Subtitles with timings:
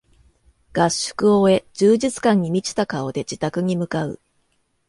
[0.73, 4.19] 合宿を終え充実感に満ちた顔で自宅に向かう